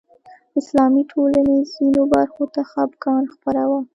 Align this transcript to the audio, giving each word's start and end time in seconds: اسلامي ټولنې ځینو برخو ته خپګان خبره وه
اسلامي 0.59 1.01
ټولنې 1.11 1.57
ځینو 1.73 2.01
برخو 2.13 2.43
ته 2.53 2.61
خپګان 2.71 3.23
خبره 3.33 3.63
وه 3.69 3.79